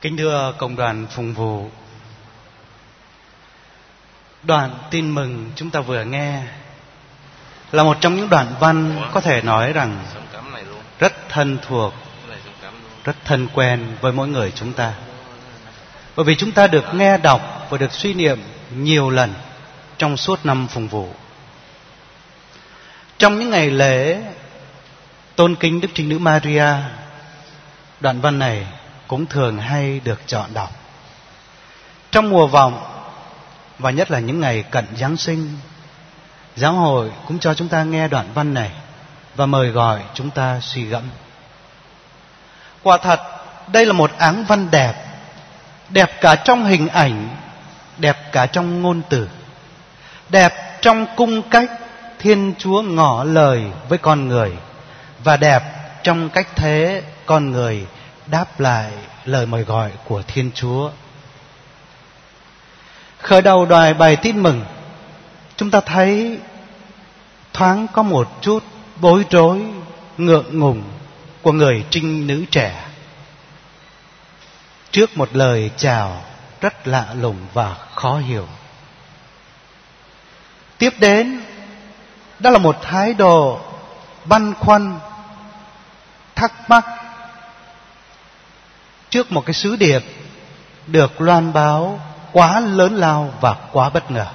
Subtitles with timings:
[0.00, 1.70] Kính thưa cộng đoàn Phùng vụ,
[4.42, 6.42] đoạn tin mừng chúng ta vừa nghe
[7.72, 10.04] là một trong những đoạn văn có thể nói rằng
[10.98, 11.94] rất thân thuộc,
[13.04, 14.94] rất thân quen với mỗi người chúng ta.
[16.16, 18.40] Bởi vì chúng ta được nghe đọc và được suy niệm
[18.76, 19.34] nhiều lần
[19.98, 21.08] trong suốt năm Phùng vụ.
[23.18, 24.22] Trong những ngày lễ
[25.36, 26.66] tôn kính Đức Trinh Nữ Maria,
[28.00, 28.66] đoạn văn này
[29.10, 30.70] cũng thường hay được chọn đọc.
[32.10, 32.80] Trong mùa vọng
[33.78, 35.58] và nhất là những ngày cận Giáng sinh,
[36.56, 38.70] giáo hội cũng cho chúng ta nghe đoạn văn này
[39.36, 41.02] và mời gọi chúng ta suy gẫm.
[42.82, 43.20] Quả thật,
[43.72, 44.94] đây là một áng văn đẹp,
[45.88, 47.36] đẹp cả trong hình ảnh,
[47.98, 49.28] đẹp cả trong ngôn từ,
[50.28, 51.70] đẹp trong cung cách
[52.18, 54.52] Thiên Chúa ngỏ lời với con người
[55.24, 55.62] và đẹp
[56.02, 57.86] trong cách thế con người
[58.30, 58.92] đáp lại
[59.24, 60.90] lời mời gọi của Thiên Chúa.
[63.18, 64.64] Khởi đầu đoài bài tin mừng,
[65.56, 66.38] chúng ta thấy
[67.52, 68.64] thoáng có một chút
[69.00, 69.62] bối rối,
[70.18, 70.82] ngượng ngùng
[71.42, 72.84] của người trinh nữ trẻ.
[74.90, 76.22] Trước một lời chào
[76.60, 78.46] rất lạ lùng và khó hiểu.
[80.78, 81.42] Tiếp đến,
[82.38, 83.60] đó là một thái độ
[84.24, 84.98] băn khoăn,
[86.34, 86.84] thắc mắc
[89.10, 90.02] trước một cái sứ điệp
[90.86, 92.00] được loan báo
[92.32, 94.26] quá lớn lao và quá bất ngờ.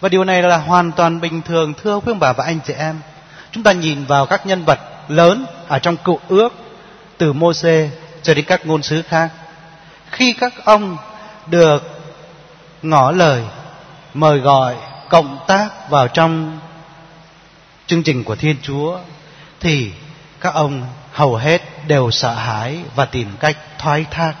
[0.00, 2.72] Và điều này là hoàn toàn bình thường, thưa quý ông bà và anh chị
[2.72, 3.00] em.
[3.50, 6.52] Chúng ta nhìn vào các nhân vật lớn ở trong cựu ước,
[7.18, 7.90] từ Môse
[8.22, 9.30] cho đến các ngôn sứ khác.
[10.10, 10.96] Khi các ông
[11.46, 12.00] được
[12.82, 13.42] ngỏ lời,
[14.14, 14.76] mời gọi
[15.08, 16.58] cộng tác vào trong
[17.86, 18.98] chương trình của Thiên Chúa,
[19.60, 19.92] thì
[20.40, 24.34] các ông hầu hết đều sợ hãi và tìm cách thoái thác.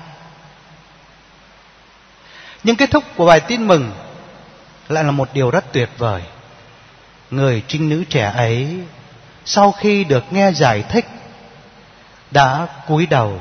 [2.64, 3.92] Nhưng kết thúc của bài tin mừng
[4.88, 6.22] lại là một điều rất tuyệt vời.
[7.30, 8.80] Người trinh nữ trẻ ấy,
[9.44, 11.06] sau khi được nghe giải thích,
[12.30, 13.40] đã cúi đầu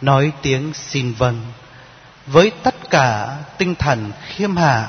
[0.00, 1.40] nói tiếng xin vâng
[2.26, 4.88] với tất cả tinh thần khiêm hạ,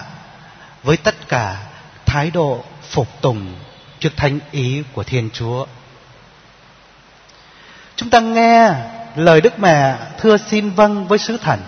[0.84, 1.58] với tất cả
[2.06, 3.56] thái độ phục tùng
[4.00, 5.66] trước thánh ý của thiên chúa
[7.96, 8.74] chúng ta nghe
[9.16, 11.60] lời đức mẹ thưa xin vâng với sứ thần.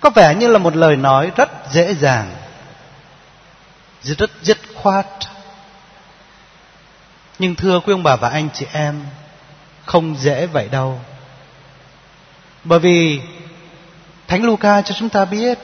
[0.00, 2.34] Có vẻ như là một lời nói rất dễ dàng.
[4.02, 5.06] Rất dứt khoát.
[7.38, 9.00] Nhưng thưa quý ông bà và anh chị em,
[9.84, 11.00] không dễ vậy đâu.
[12.64, 13.20] Bởi vì
[14.28, 15.58] thánh luca cho chúng ta biết,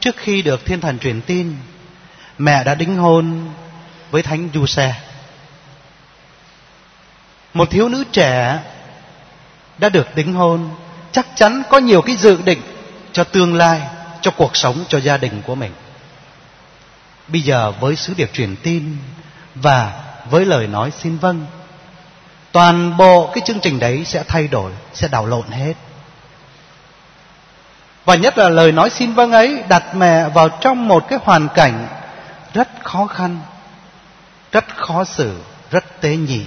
[0.00, 1.56] trước khi được thiên thần truyền tin,
[2.38, 3.50] mẹ đã đính hôn
[4.10, 4.94] với thánh du xe.
[7.54, 8.58] Một thiếu nữ trẻ
[9.78, 10.70] đã được đính hôn,
[11.12, 12.62] chắc chắn có nhiều cái dự định
[13.12, 13.82] cho tương lai,
[14.20, 15.72] cho cuộc sống, cho gia đình của mình.
[17.28, 18.96] Bây giờ với sứ điệp truyền tin
[19.54, 21.46] và với lời nói xin vâng
[22.52, 25.74] toàn bộ cái chương trình đấy sẽ thay đổi, sẽ đảo lộn hết.
[28.04, 31.48] Và nhất là lời nói xin vâng ấy đặt mẹ vào trong một cái hoàn
[31.54, 31.88] cảnh
[32.54, 33.40] rất khó khăn,
[34.52, 36.44] rất khó xử, rất tế nhị.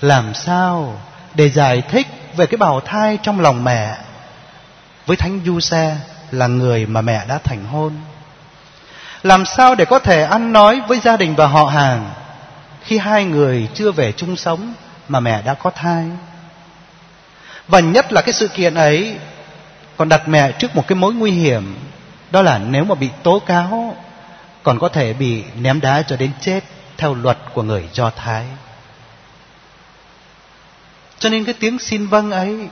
[0.00, 1.00] Làm sao
[1.34, 2.06] để giải thích
[2.36, 3.96] về cái bào thai trong lòng mẹ.
[5.06, 5.96] Với thánh du xe
[6.30, 7.92] là người mà mẹ đã thành hôn.
[9.22, 12.10] Làm sao để có thể ăn nói với gia đình và họ hàng
[12.82, 14.74] khi hai người chưa về chung sống
[15.08, 16.04] mà mẹ đã có thai?
[17.68, 19.16] Và nhất là cái sự kiện ấy
[19.96, 21.78] còn đặt mẹ trước một cái mối nguy hiểm,
[22.30, 23.96] đó là nếu mà bị tố cáo,
[24.62, 26.60] còn có thể bị ném đá cho đến chết
[26.96, 28.44] theo luật của người do thái
[31.18, 32.68] cho nên cái tiếng xin vâng ấy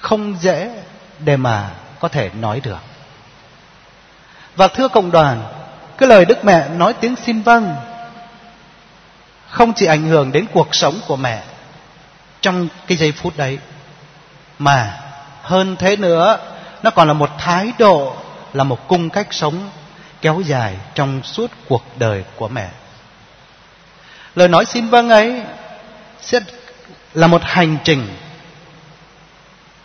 [0.00, 0.82] không dễ
[1.18, 1.70] để mà
[2.00, 2.78] có thể nói được.
[4.56, 5.42] Và thưa cộng đoàn,
[5.98, 7.76] cái lời đức mẹ nói tiếng xin vâng
[9.48, 11.42] không chỉ ảnh hưởng đến cuộc sống của mẹ
[12.40, 13.58] trong cái giây phút đấy,
[14.58, 15.00] mà
[15.42, 16.38] hơn thế nữa,
[16.82, 18.16] nó còn là một thái độ,
[18.52, 19.70] là một cung cách sống
[20.20, 22.68] kéo dài trong suốt cuộc đời của mẹ.
[24.34, 25.42] Lời nói xin vâng ấy
[26.20, 26.40] sẽ
[27.14, 28.08] là một hành trình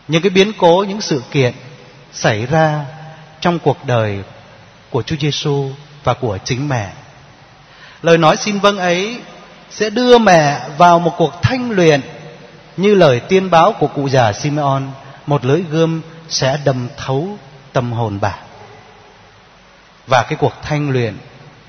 [0.07, 1.53] những cái biến cố những sự kiện
[2.11, 2.85] xảy ra
[3.41, 4.23] trong cuộc đời
[4.89, 5.69] của Chúa Giêsu
[6.03, 6.91] và của chính mẹ.
[8.01, 9.21] Lời nói xin vâng ấy
[9.69, 12.01] sẽ đưa mẹ vào một cuộc thanh luyện
[12.77, 14.81] như lời tiên báo của cụ già Simeon,
[15.25, 17.37] một lưỡi gươm sẽ đâm thấu
[17.73, 18.35] tâm hồn bà.
[20.07, 21.17] Và cái cuộc thanh luyện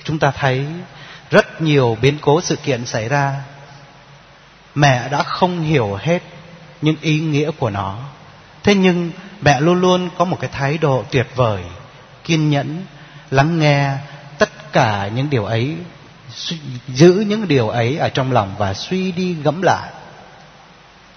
[0.04, 0.66] chúng ta thấy
[1.30, 3.34] rất nhiều biến cố sự kiện xảy ra
[4.74, 6.22] mẹ đã không hiểu hết
[6.82, 7.98] những ý nghĩa của nó
[8.62, 11.62] thế nhưng mẹ luôn luôn có một cái thái độ tuyệt vời,
[12.24, 12.84] kiên nhẫn,
[13.30, 13.96] lắng nghe
[14.38, 15.76] tất cả những điều ấy
[16.88, 19.90] giữ những điều ấy ở trong lòng và suy đi gẫm lại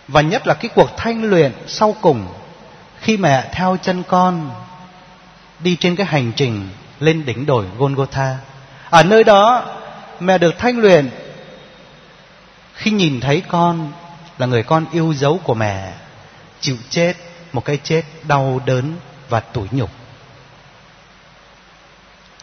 [0.08, 2.28] và nhất là cái cuộc thanh luyện sau cùng,
[3.00, 4.50] khi mẹ theo chân con
[5.60, 6.70] đi trên cái hành trình
[7.00, 8.38] lên đỉnh đồi Golgotha.
[8.90, 9.66] Ở nơi đó,
[10.20, 11.10] mẹ được thanh luyện
[12.74, 13.92] khi nhìn thấy con
[14.38, 15.94] là người con yêu dấu của mẹ
[16.62, 17.14] chịu chết
[17.54, 18.96] một cái chết đau đớn
[19.30, 19.90] và tủi nhục.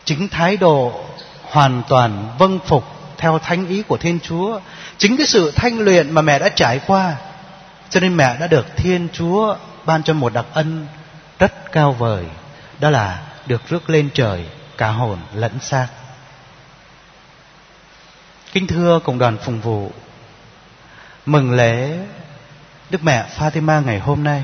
[0.04, 1.04] Chính thái độ
[1.42, 2.84] hoàn toàn vâng phục
[3.16, 4.60] theo thánh ý của Thiên Chúa,
[4.98, 7.16] chính cái sự thanh luyện mà mẹ đã trải qua,
[7.90, 10.86] cho nên mẹ đã được Thiên Chúa ban cho một đặc ân
[11.38, 12.24] rất cao vời,
[12.78, 15.88] đó là được rước lên trời cả hồn lẫn xác.
[18.52, 19.92] Kính thưa cộng đoàn phụng vụ,
[21.26, 21.98] mừng lễ
[22.90, 24.42] Đức Mẹ Fatima ngày hôm nay.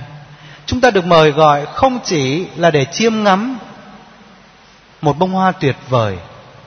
[0.66, 3.58] Chúng ta được mời gọi không chỉ là để chiêm ngắm
[5.00, 6.18] một bông hoa tuyệt vời,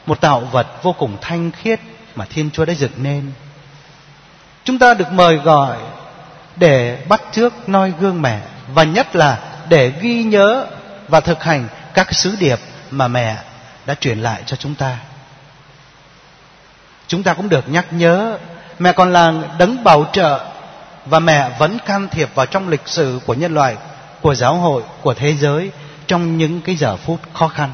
[0.06, 1.80] một tạo vật vô cùng thanh khiết
[2.16, 3.32] mà Thiên Chúa đã dựng nên.
[4.64, 5.78] Chúng ta được mời gọi
[6.56, 8.42] để bắt chước noi gương mẹ
[8.74, 9.40] và nhất là
[9.70, 10.68] để ghi nhớ
[11.08, 12.60] và thực hành các sứ điệp
[12.90, 13.38] mà mẹ
[13.86, 14.98] đã truyền lại cho chúng ta.
[17.08, 18.38] Chúng ta cũng được nhắc nhớ
[18.80, 20.46] mẹ còn là đấng bảo trợ
[21.06, 23.78] và mẹ vẫn can thiệp vào trong lịch sử của nhân loại,
[24.22, 25.72] của giáo hội, của thế giới
[26.08, 27.70] trong những cái giờ phút khó khăn.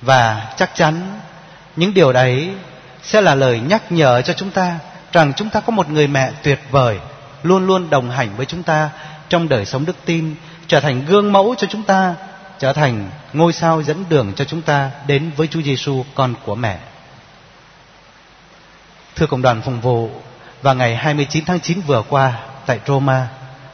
[0.00, 1.20] Và chắc chắn
[1.76, 2.50] những điều đấy
[3.02, 4.78] sẽ là lời nhắc nhở cho chúng ta
[5.12, 6.98] rằng chúng ta có một người mẹ tuyệt vời
[7.42, 8.90] luôn luôn đồng hành với chúng ta
[9.28, 10.34] trong đời sống đức tin
[10.66, 12.14] trở thành gương mẫu cho chúng ta
[12.58, 16.54] trở thành ngôi sao dẫn đường cho chúng ta đến với Chúa Giêsu con của
[16.54, 16.78] mẹ.
[19.16, 20.10] Thưa cộng đoàn phụng vụ,
[20.62, 22.32] vào ngày 29 tháng 9 vừa qua
[22.66, 23.28] tại Roma,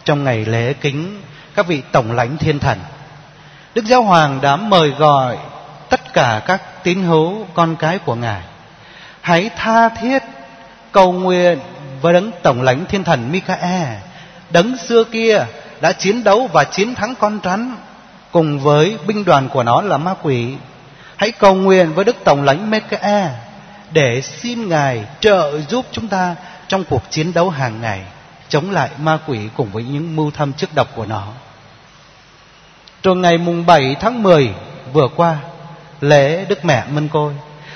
[0.05, 1.23] trong ngày lễ kính
[1.55, 2.79] các vị tổng lãnh thiên thần,
[3.75, 5.39] Đức Giáo Hoàng đã mời gọi
[5.89, 8.43] tất cả các tín hữu con cái của Ngài
[9.23, 10.23] hãy tha thiết
[10.93, 11.59] cầu nguyện
[12.01, 14.01] với đấng tổng lãnh thiên thần Micae,
[14.51, 15.47] đấng xưa kia
[15.81, 17.77] đã chiến đấu và chiến thắng con rắn
[18.33, 20.55] cùng với binh đoàn của nó là ma quỷ.
[21.17, 23.31] Hãy cầu nguyện với Đức Tổng lãnh Micae
[23.93, 26.37] để xin Ngài trợ giúp chúng ta
[26.69, 28.03] trong cuộc chiến đấu hàng ngày
[28.49, 31.27] chống lại ma quỷ cùng với những mưu thâm trước độc của nó.
[33.03, 34.51] Rồi ngày mùng 7 tháng 10
[34.93, 35.37] vừa qua,
[36.01, 37.35] lễ Đức Mẹ Mân Côi,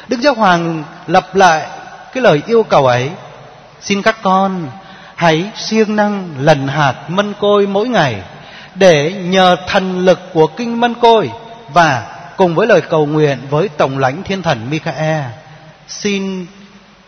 [0.08, 1.67] Đức Giáo Hoàng lặp lại
[2.12, 3.11] cái lời yêu cầu ấy.
[3.81, 4.69] Xin các con
[5.14, 8.23] hãy siêng năng lần hạt mân côi mỗi ngày
[8.78, 11.31] để nhờ thần lực của kinh mân côi
[11.73, 15.25] và cùng với lời cầu nguyện với tổng lãnh thiên thần Michael
[15.88, 16.46] xin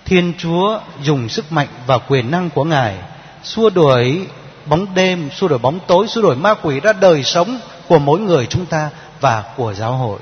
[0.04, 2.96] Thiên Chúa dùng sức mạnh và quyền năng của Ngài
[3.42, 4.26] xua đuổi
[4.66, 8.20] bóng đêm, xua đuổi bóng tối, xua đuổi ma quỷ ra đời sống của mỗi
[8.20, 8.90] người chúng ta
[9.20, 10.18] và của giáo hội.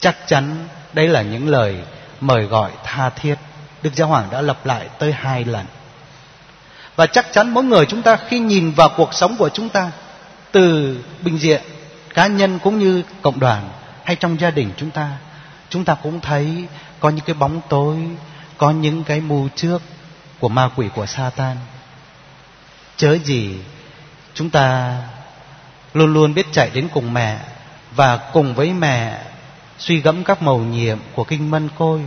[0.00, 1.76] Chắc chắn đây là những lời
[2.20, 3.34] mời gọi tha thiết.
[3.82, 5.66] Đức Giáo Hoàng đã lặp lại tới hai lần.
[6.96, 9.90] Và chắc chắn mỗi người chúng ta khi nhìn vào cuộc sống của chúng ta
[10.52, 11.62] từ bình diện
[12.14, 13.70] cá nhân cũng như cộng đoàn
[14.04, 15.10] hay trong gia đình chúng ta,
[15.68, 16.64] chúng ta cũng thấy
[17.00, 17.96] có những cái bóng tối,
[18.58, 19.82] có những cái mù trước
[20.40, 21.56] của ma quỷ của Satan.
[22.96, 23.58] Chớ gì
[24.34, 24.96] chúng ta
[25.94, 27.38] luôn luôn biết chạy đến cùng mẹ
[27.94, 29.22] và cùng với mẹ
[29.78, 32.00] suy gẫm các mầu nhiệm của kinh mân côi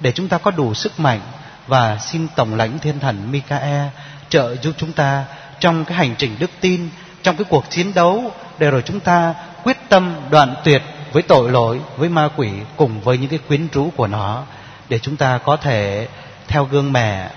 [0.00, 1.20] để chúng ta có đủ sức mạnh
[1.66, 3.90] và xin tổng lãnh thiên thần Micae
[4.34, 5.24] trợ giúp chúng ta
[5.60, 6.88] trong cái hành trình đức tin,
[7.22, 11.50] trong cái cuộc chiến đấu, để rồi chúng ta quyết tâm đoạn tuyệt với tội
[11.50, 14.42] lỗi, với ma quỷ cùng với những cái quyến rũ của nó,
[14.88, 16.08] để chúng ta có thể
[16.48, 17.30] theo gương mẹ,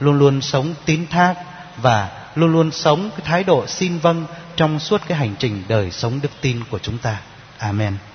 [0.00, 1.34] luôn luôn sống tín thác
[1.76, 4.26] và luôn luôn sống cái thái độ xin vâng
[4.56, 7.16] trong suốt cái hành trình đời sống đức tin của chúng ta.
[7.58, 8.09] Amen.